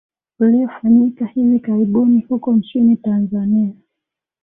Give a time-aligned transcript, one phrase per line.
[0.39, 3.73] uliofanyika hivi karibuni huko nchini tanzania